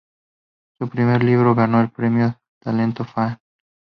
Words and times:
Su 0.79 0.89
primer 0.89 1.23
libro 1.23 1.53
ganó 1.53 1.79
el 1.79 1.91
Premio 1.91 2.35
Talento 2.59 3.05
Fnac. 3.05 3.39